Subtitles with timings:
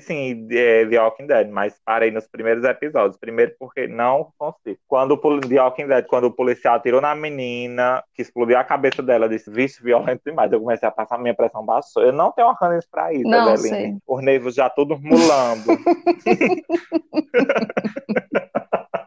[0.00, 3.16] sim, é, The Walking Dead, mas parei nos primeiros episódios.
[3.18, 4.78] Primeiro porque não consigo.
[4.86, 9.02] Quando o The Walking Dead, quando o policial atirou na menina, que explodiu a cabeça
[9.02, 10.52] dela, disse, vixe, violento demais.
[10.52, 12.02] Eu comecei a passar minha pressão baixou.
[12.02, 13.68] Eu não tenho organismo pra isso, Não, Eveline.
[13.68, 13.96] sei.
[14.06, 15.64] Os nervos já todos mulando.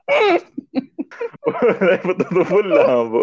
[1.46, 3.22] Os nervos tudo mulambo.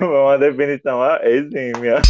[0.00, 2.00] Uma definição ó, exímia.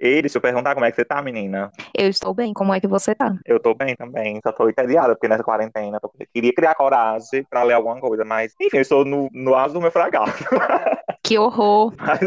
[0.00, 1.72] Ei, deixa eu perguntar como é que você tá, menina?
[1.92, 3.34] Eu estou bem, como é que você tá?
[3.44, 7.64] Eu tô bem também, só tô entediada, porque nessa quarentena eu queria criar coragem pra
[7.64, 10.44] ler alguma coisa, mas enfim, eu estou no, no auge do meu fracasso.
[11.24, 11.92] Que horror.
[11.98, 12.20] Mas,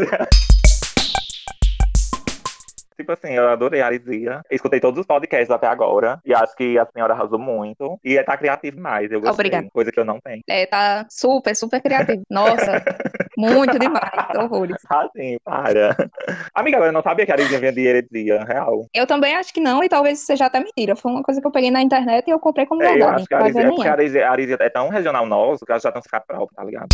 [2.96, 4.40] Tipo assim, eu adorei a Arisia.
[4.50, 6.20] Escutei todos os podcasts até agora.
[6.24, 7.98] E acho que a senhora arrasou muito.
[8.04, 9.10] E tá criativo mais.
[9.10, 9.32] Eu gostei.
[9.32, 9.68] Obrigada.
[9.72, 10.42] Coisa que eu não tenho.
[10.48, 12.22] É, tá super, super criativo.
[12.30, 12.82] Nossa,
[13.36, 14.10] muito demais.
[14.36, 14.76] Horrores.
[14.88, 15.96] Assim, para.
[16.54, 18.86] Amiga, eu não sabia que a vinha de heresia, real.
[18.94, 20.96] Eu também acho que não, e talvez seja até mentira.
[20.96, 23.26] Foi uma coisa que eu peguei na internet e eu comprei como É, eu acho
[23.26, 24.24] que a ver é porque a é.
[24.24, 26.88] A Arisia é tão regional nosso que ela já que ficar própria, tá ligado?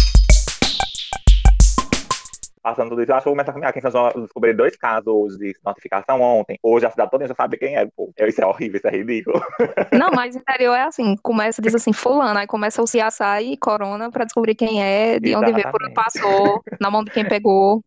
[2.62, 4.10] Passando tudo isso, eu acho que eu vou começar a caminhar aqui em São João.
[4.14, 6.58] Eu descobri dois casos de notificação ontem.
[6.62, 8.12] Hoje a cidade toda já sabe quem é, pô.
[8.18, 9.40] Isso é horrível, isso é ridículo.
[9.92, 14.10] Não, mas interior é assim, começa, diz assim, fulano, aí começa o CSI e corona
[14.10, 15.94] pra descobrir quem é, de onde veio, por onde Exatamente.
[15.94, 17.82] passou, na mão de quem pegou.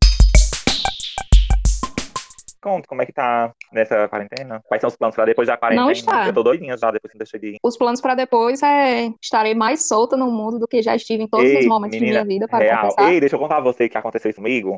[2.61, 4.61] Conta como é que tá nessa quarentena.
[4.67, 5.85] Quais são os planos pra depois da quarentena?
[5.85, 6.27] Não está.
[6.27, 7.57] Eu tô doidinha já depois que de ir.
[7.63, 11.27] Os planos pra depois é estarei mais solta no mundo do que já estive em
[11.27, 12.95] todos os Ei, momentos menina, de minha vida para Real.
[12.99, 14.77] Ei, deixa eu contar a você que aconteceu isso comigo.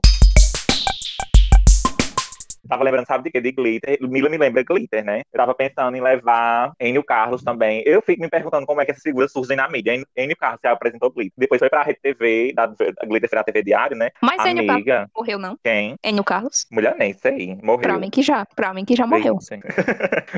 [2.67, 3.41] Tava lembrando, sabe de quê?
[3.41, 3.97] De glitter.
[4.01, 5.21] Mila me lembra glitter, né?
[5.33, 7.83] Eu tava pensando em levar Enio Carlos também.
[7.85, 9.93] Eu fico me perguntando como é que essas figuras surgem na mídia.
[10.17, 11.33] Enio- Carlos se apresentou glitter.
[11.37, 12.67] Depois foi pra Rede TV, da,
[13.05, 14.09] glitter foi na TV Diário, né?
[14.21, 15.57] Mas Enio Carlos Amiga, morreu, não?
[15.63, 15.95] quem?
[16.03, 16.65] Enio Carlos?
[16.71, 17.57] Mulher nem sei.
[17.61, 17.81] Morreu.
[17.81, 18.45] Pra mim que já.
[18.45, 19.37] Pra mim que já morreu.
[19.37, 19.59] Vixe.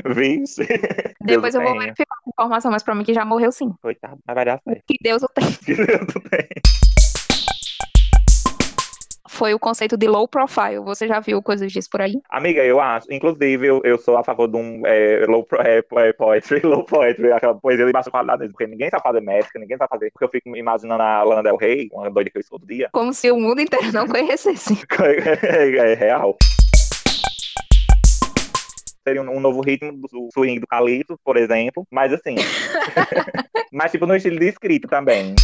[0.14, 0.66] Vixe.
[1.20, 3.72] Depois eu vou verificar a informação, mas pra mim que já morreu sim.
[3.80, 4.82] Coitado, mas vai dar certo.
[4.86, 5.50] Que Deus o tenha.
[5.52, 6.48] Que Deus o tenha.
[9.36, 10.78] Foi o conceito de low profile.
[10.78, 12.14] Você já viu coisas disso por aí?
[12.30, 13.06] Amiga, eu acho.
[13.12, 16.84] Inclusive, eu, eu sou a favor de um é, low pro- é, é, poetry, low
[16.84, 20.10] poetry, aquela poesia de baixa qualidade mesmo, porque ninguém sabe fazer métrica, ninguém sabe fazer.
[20.10, 22.88] Porque eu fico imaginando a Lana Del Rey, uma doida que eu escuto todo dia.
[22.92, 24.72] Como se o mundo inteiro não conhecesse.
[25.44, 26.34] é, é real.
[29.06, 31.86] Seria um, novo ritmo do swing do Calypso, por exemplo.
[31.90, 32.36] Mas assim.
[33.70, 35.34] mas tipo no estilo de escrita também.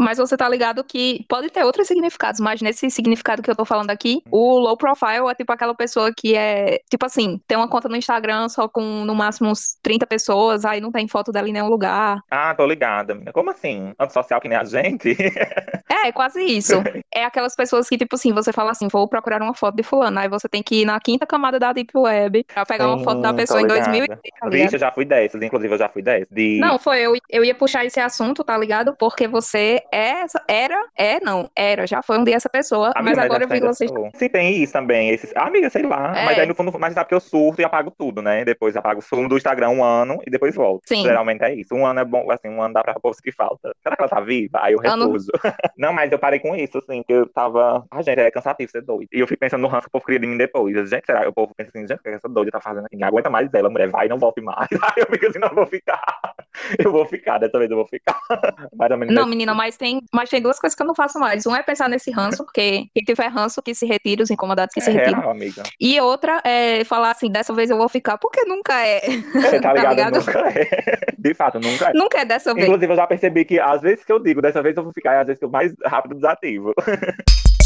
[0.00, 3.64] Mas você tá ligado que pode ter outros significados, mas nesse significado que eu tô
[3.64, 7.68] falando aqui, o low profile é tipo aquela pessoa que é, tipo assim, tem uma
[7.68, 11.48] conta no Instagram só com no máximo uns 30 pessoas, aí não tem foto dela
[11.48, 12.20] em nenhum lugar.
[12.30, 13.14] Ah, tô ligada.
[13.14, 13.32] menina.
[13.32, 13.92] Como assim?
[13.98, 15.16] Antissocial que nem a gente?
[15.90, 16.74] É, é quase isso.
[17.12, 20.20] É aquelas pessoas que, tipo assim, você fala assim, vou procurar uma foto de fulano,
[20.20, 23.20] aí você tem que ir na quinta camada da Deep Web pra pegar uma foto
[23.20, 23.90] da Sim, pessoa em ligada.
[23.90, 24.48] 2000 tá?
[24.48, 25.42] Vixe, eu já fui dessas.
[25.42, 26.28] Inclusive, eu já fui dessas.
[26.30, 26.58] De...
[26.60, 28.94] Não, foi eu, eu ia puxar esse assunto, tá ligado?
[28.96, 33.06] Porque você é, essa- era, é não, era, já foi um dia essa pessoa, mas
[33.06, 33.86] Amiga, agora eu vi que você.
[34.14, 35.10] Sim, tem isso também.
[35.10, 35.34] Esses...
[35.36, 36.12] Amiga, sei lá.
[36.16, 36.24] É.
[36.24, 38.44] Mas aí no fundo, mas sabe que eu surto e apago tudo, né?
[38.44, 40.82] Depois apago o sumo do Instagram um ano e depois volto.
[40.86, 41.02] Sim.
[41.02, 41.74] Geralmente é isso.
[41.74, 43.72] Um ano é bom, assim, um ano dá pra povo que falta.
[43.82, 44.58] Será que ela tá viva?
[44.62, 45.30] Aí eu Ano- recuso.
[45.76, 47.84] Não, mas eu parei com isso, assim, porque eu tava.
[47.90, 49.08] Ah, gente, é cansativo ser doido.
[49.12, 50.74] E eu fico pensando no ranço que o povo cria de mim depois.
[50.88, 51.28] Gente, será?
[51.28, 52.96] O povo pensa assim, gente, o que essa doida tá fazendo aqui?
[52.96, 54.68] Ninguém aguenta mais dela, mulher, vai, não volte mais.
[54.82, 56.00] Aí eu fico assim, não, vou ficar.
[56.78, 58.18] Eu vou ficar, dessa vez eu vou ficar.
[58.76, 61.18] Mais ou menos Não, menina, mas tem, mas tem duas coisas que eu não faço
[61.18, 61.46] mais.
[61.46, 64.80] Um é pensar nesse ranço, porque quem tiver ranço que se retire, os incomodados que
[64.80, 65.20] se É retiram.
[65.20, 65.62] real, amiga.
[65.80, 68.98] E outra é falar assim, dessa vez eu vou ficar, porque nunca é.
[69.06, 69.90] É, tá Tá ligado?
[69.90, 70.18] ligado?
[70.18, 70.98] Nunca é.
[71.18, 71.92] De fato, nunca é.
[71.94, 72.66] Nunca é dessa vez.
[72.66, 75.14] Inclusive, eu já percebi que às vezes que eu digo, dessa vez eu vou ficar,
[75.14, 76.72] e às vezes que eu mais rápido desativo.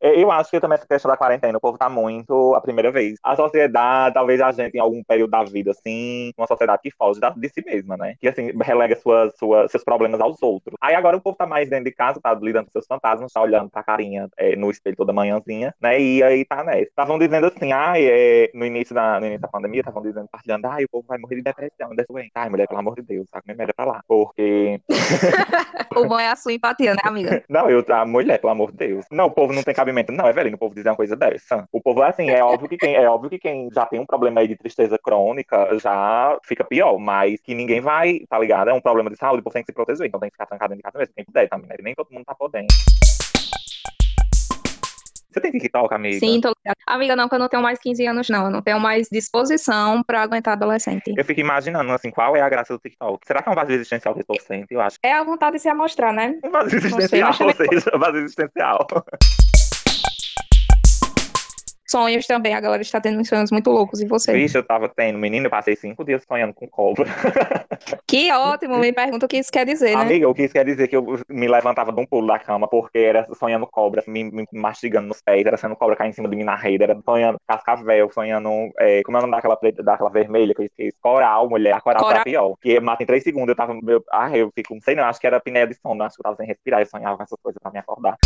[0.00, 2.90] É, Eu acho que também essa questão da quarentena, o povo tá muito a primeira
[2.90, 3.18] vez.
[3.22, 7.20] A sociedade, talvez a gente, em algum período da vida, assim, uma sociedade que foge
[7.36, 8.14] de si mesma, né?
[8.20, 10.74] Que, assim, relega suas, suas, seus problemas aos outros.
[10.80, 13.40] Aí agora o povo tá mais dentro de casa, tá lidando com seus fantasmas, tá
[13.40, 16.00] olhando pra carinha é, no espelho toda manhãzinha, né?
[16.00, 16.82] E aí tá nessa.
[16.82, 20.66] Estavam dizendo assim, ai, é, no, início da, no início da pandemia, estavam dizendo, partilhando,
[20.66, 22.30] ai, o povo vai morrer de depressão, doente.
[22.34, 24.02] Ai, mulher, pelo amor de Deus, tá com merda pra lá.
[24.06, 24.80] Porque
[25.96, 27.42] O bom é a sua empatia, né, amiga?
[27.48, 29.06] não, eu, a mulher, pelo amor de Deus.
[29.10, 30.12] Não, o povo não tem cabimento.
[30.12, 31.66] Não, Evelyn, o povo dizer uma coisa dessa.
[31.72, 34.40] O povo, assim, é óbvio que quem, é óbvio que quem já tem um problema
[34.40, 38.70] aí de tristeza crônica já fica pior, mas que ninguém vai, tá ligado?
[38.70, 40.46] É um problema de saúde, o povo tem que se proteger, então tem que ficar
[40.46, 41.76] trancado de casa mesmo, quem puder também, né?
[41.80, 42.68] Nem todo mundo tá podendo.
[45.30, 46.18] Você tem TikTok, amiga?
[46.18, 46.78] Sim, tô ligada.
[46.86, 48.46] Amiga, não, que eu não tenho mais 15 anos, não.
[48.46, 51.12] Eu não tenho mais disposição pra aguentar adolescente.
[51.16, 53.26] Eu fico imaginando, assim, qual é a graça do TikTok?
[53.26, 54.72] Será que é um vazio existencial que povo sente?
[54.72, 54.98] Eu acho.
[55.02, 56.38] É a vontade de se amostrar, né?
[56.42, 58.86] Um vazio existencial, ou seja, um vazio existencial.
[61.90, 64.00] Sonhos também, a galera está tendo sonhos muito loucos.
[64.00, 64.32] E você?
[64.32, 67.06] Vixe, eu tava tendo, menino, eu passei cinco dias sonhando com cobra.
[68.06, 70.02] Que ótimo, me pergunta o que isso quer dizer, né?
[70.02, 72.66] Amiga, o que isso quer dizer que eu me levantava de um pulo da cama
[72.66, 76.28] porque era sonhando cobra, me, me mastigando nos pés, era sendo cobra cair em cima
[76.28, 78.48] de mim na rede, era sonhando cascavel, sonhando,
[78.78, 80.96] é, como é o nome daquela, daquela vermelha que eu esqueci?
[81.00, 82.18] Coral, mulher, a coral Coral.
[82.18, 84.94] tá pior, que mata em três segundos, eu tava, meu, ah, eu fico, não sei
[84.94, 87.16] não, acho que era apneia de sono, acho que eu tava sem respirar, eu sonhava
[87.16, 88.16] com essas coisas pra me acordar.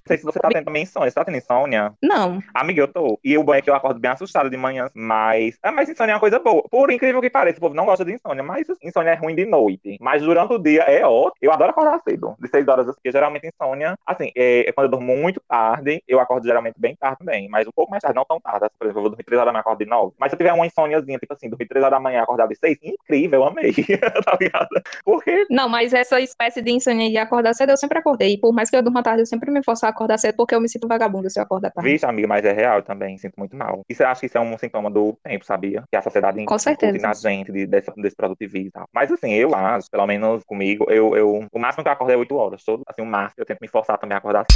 [0.00, 1.92] Não sei se você tá tendo também insônia, você tá tendo insônia?
[2.02, 2.42] Não.
[2.54, 3.18] Amiga, eu tô.
[3.22, 5.58] E o bom é que eu acordo bem assustada de manhã, mas.
[5.62, 6.62] Ah, mas insônia é uma coisa boa.
[6.70, 9.44] Por incrível que pareça, o povo não gosta de insônia, mas insônia é ruim de
[9.44, 9.98] noite.
[10.00, 11.36] Mas durante o dia é ótimo.
[11.40, 14.90] Eu adoro acordar cedo, de 6 horas, porque geralmente insônia, assim, é, é quando eu
[14.90, 18.24] durmo muito tarde, eu acordo geralmente bem tarde também, mas um pouco mais tarde, não
[18.24, 18.66] tão tarde.
[18.78, 20.14] Por exemplo, eu vou dormir 3 horas da manhã, acordo de 9.
[20.18, 22.56] Mas se eu tiver uma insôniazinha, tipo assim, dormir 3 horas da manhã, acordar de
[22.56, 23.72] 6, incrível, eu amei,
[24.24, 24.68] tá ligado?
[25.04, 28.38] Porque Não, mas essa espécie de insônia de acordar cedo, eu sempre acordei.
[28.38, 30.60] Por mais que eu durma tarde, eu sempre me forço a acordar cedo, porque eu
[30.60, 31.90] me sinto vagabunda se eu acordar tarde.
[31.90, 33.82] Vixe, amiga, mas é real eu também, sinto muito mal.
[33.88, 35.84] Isso eu acho que isso é um sintoma do tempo, sabia?
[35.90, 36.98] Que a sociedade Com certeza.
[36.98, 38.88] na gente de, desse, desse produtivismo e tal.
[38.92, 42.18] Mas assim, eu acho, pelo menos comigo, eu, eu, o máximo que eu acordei é
[42.18, 42.64] 8 horas.
[42.64, 44.46] Todo, assim, o máximo, eu tento me forçar também a acordar.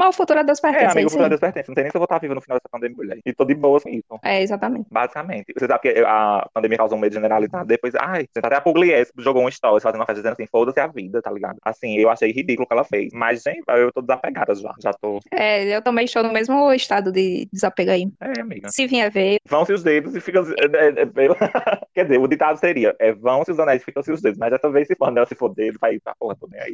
[0.00, 1.28] Mas o futuro é Deus É, pertence, é amigo, isso por aí.
[1.28, 1.68] Deus pertence.
[1.68, 3.18] Não sei nem se eu vou estar vivo no final dessa pandemia, mulher.
[3.22, 4.18] E tô de boa com isso.
[4.22, 4.86] É, exatamente.
[4.90, 5.52] Basicamente.
[5.54, 7.66] Você sabe que a pandemia causou um medo generalizado.
[7.66, 10.46] Depois, ai, você tá até a Pugliese jogou um stories fazendo uma festa dizendo assim,
[10.46, 11.58] foda-se a vida, tá ligado?
[11.62, 13.12] Assim, eu achei ridículo o que ela fez.
[13.12, 14.74] Mas, gente, eu tô desapegada já.
[14.82, 15.20] Já tô.
[15.30, 18.08] É, eu também estou no mesmo estado de desapego aí.
[18.22, 18.70] É, amiga.
[18.70, 20.44] Se vier ver, Vão-se os dedos e ficam.
[20.44, 21.06] é, é, é,
[21.94, 24.38] Quer dizer, o ditado seria: é, vão-se os anéis e ficam-se os dedos.
[24.38, 26.72] Mas dessa vez, se for anel, se for dedo, vai pra porra toda aí.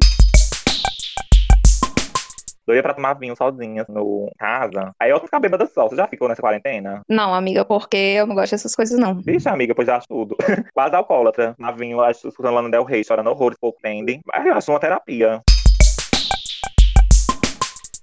[2.66, 4.92] Doida pra tomar vinho sozinha no casa.
[4.98, 5.88] Aí eu ficar bêbada só.
[5.88, 7.02] Você já ficou nessa quarentena?
[7.08, 9.14] não, amiga, porque eu não gosto dessas coisas, não.
[9.20, 10.36] Vixe, amiga, pois já acho tudo.
[10.74, 11.54] Quase alcoólatra.
[11.54, 14.20] Tomar vinho, acho escutando Lana Del Rey, chorando horrores, pouco tende.
[14.26, 15.42] Mas eu acho uma terapia.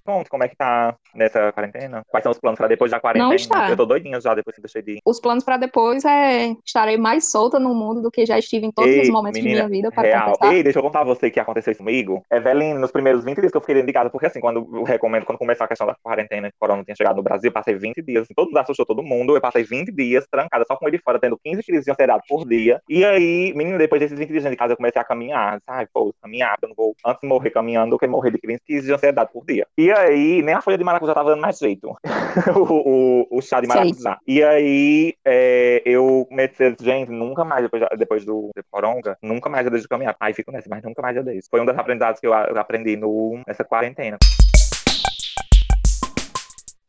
[0.06, 2.04] Conte como é que tá nessa quarentena?
[2.10, 3.34] Quais são os planos pra depois da quarentena?
[3.36, 3.70] está.
[3.70, 5.00] Eu tô doidinha já depois que deixei de ir.
[5.06, 8.72] Os planos pra depois é estarei mais solta no mundo do que já estive em
[8.72, 10.38] todos Ei, os momentos menina, de minha vida para Real.
[10.44, 12.22] Ei, deixa eu contar a você o que aconteceu isso comigo.
[12.30, 14.84] Evelyn, nos primeiros 20 dias que eu fiquei dentro de casa, porque assim, quando eu
[14.84, 17.54] recomendo, quando começou a questão da quarentena, que o corona tinha chegado no Brasil, eu
[17.54, 20.76] passei 20 dias, assim, todo mundo assustou todo mundo, eu passei 20 dias trancada, só
[20.76, 22.82] com ele fora, tendo 15 crises de ansiedade por dia.
[22.90, 25.88] E aí, menino, depois desses 20 dias dentro de casa, eu comecei a caminhar, sabe?
[25.94, 29.32] Pô, caminhar, eu não vou antes morrer caminhando do que morrer de crises de ansiedade
[29.32, 29.66] por dia.
[29.78, 31.96] E aí, nem a folha de maracujá tava dando mais jeito.
[32.56, 34.18] o, o, o chá de maracujá.
[34.28, 39.18] E aí, é, eu comecei a dizer, gente, nunca mais, depois, depois do do coronga,
[39.22, 40.16] nunca mais eu deixo de caminhar.
[40.20, 41.48] Aí fico nessa, mas nunca mais eu deixo.
[41.50, 44.18] Foi um dos aprendizados que eu aprendi no, nessa quarentena.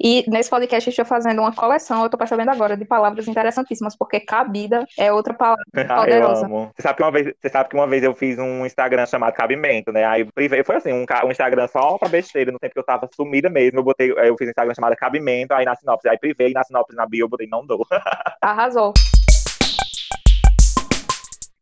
[0.07, 3.97] E nesse podcast eu estou fazendo uma coleção, eu tô percebendo agora, de palavras interessantíssimas,
[3.97, 5.65] porque cabida é outra palavra.
[5.89, 6.47] Ah, Poderosa.
[6.49, 9.33] Você sabe, que uma vez, você sabe que uma vez eu fiz um Instagram chamado
[9.33, 10.05] Cabimento, né?
[10.05, 13.09] Aí privei- foi assim, um, um Instagram só pra besteira, no tempo que eu tava
[13.15, 13.79] sumida mesmo.
[13.79, 16.95] Eu botei, eu fiz um Instagram chamado Cabimento, aí na sinopse, aí privei, na sinopse,
[16.95, 17.87] na bio, eu botei não dou.
[18.43, 18.93] Arrasou.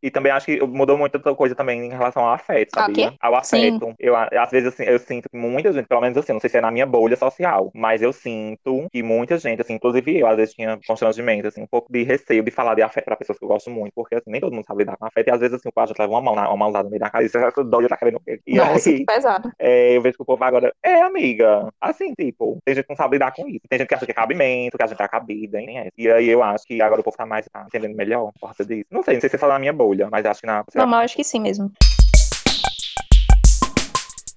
[0.03, 3.09] E também acho que mudou muita outra coisa também em relação ao afeto, Ao sabia?
[3.11, 3.17] quê?
[3.21, 3.77] Ao Sim.
[3.77, 3.95] afeto.
[3.97, 6.57] Eu, às vezes, assim, eu sinto que muita gente, pelo menos assim, não sei se
[6.57, 10.35] é na minha bolha social, mas eu sinto que muita gente, assim, inclusive eu, às
[10.35, 13.45] vezes tinha constrangimento, assim, um pouco de receio de falar de afeto pra pessoas que
[13.45, 15.55] eu gosto muito, porque, assim, nem todo mundo sabe lidar com afeto, e às vezes,
[15.55, 17.29] assim, o pai já leva uma mão, na, uma mãozada no meio da cara, e
[17.29, 18.41] você doido, tá querendo o quê?
[18.45, 19.51] E Nossa, aí, que pesado.
[19.59, 22.97] é, eu vejo que o povo agora, é, amiga, assim, tipo, tem gente que não
[22.97, 23.61] sabe lidar com isso.
[23.69, 25.89] Tem gente que acha que é cabimento, que a gente é cabida, e nem é.
[25.97, 28.65] E aí eu acho que agora o povo tá mais tá entendendo melhor por causa
[28.65, 28.85] disso.
[28.91, 30.63] Não sei, não sei se você fala na minha bolha, mas acho que na.
[30.75, 31.71] Não, mas eu acho que sim mesmo.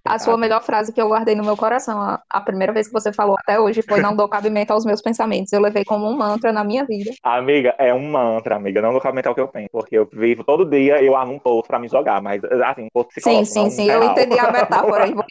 [0.06, 2.92] A sua melhor frase que eu guardei no meu coração, a, a primeira vez que
[2.92, 5.52] você falou até hoje, foi não dou cabimento aos meus pensamentos.
[5.52, 7.10] Eu levei como um mantra na minha vida.
[7.24, 8.80] Amiga, é um mantra, amiga.
[8.80, 9.70] Não no comentar o que eu penso.
[9.72, 12.22] Porque eu vivo todo dia, eu armo um post pra me jogar.
[12.22, 14.12] Mas, assim, um post Sim, sim, sim, eu real.
[14.12, 15.04] entendi a metáfora.
[15.04, 15.14] aí.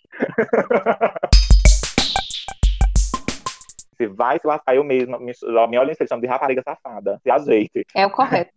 [3.98, 5.32] Se vai se lascar eu mesma, me,
[5.70, 7.17] me olha e chama de rapariga safada.
[7.24, 7.86] Se ajeite.
[7.96, 8.51] É o correto.